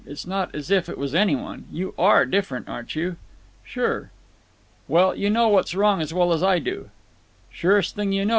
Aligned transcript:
It's 0.03 0.25
not 0.25 0.55
as 0.55 0.71
if 0.71 0.89
it 0.89 0.97
was 0.97 1.13
any 1.13 1.35
one. 1.35 1.65
You 1.71 1.93
are 1.95 2.25
different, 2.25 2.67
aren't 2.67 2.95
you?" 2.95 3.17
"Sure." 3.63 4.09
"Well, 4.87 5.13
you 5.13 5.29
know 5.29 5.49
what's 5.49 5.75
wrong 5.75 6.01
as 6.01 6.11
well 6.11 6.33
as 6.33 6.41
I 6.41 6.57
do." 6.57 6.89
"Surest 7.53 7.93
thing 7.95 8.11
you 8.11 8.25
know. 8.25 8.29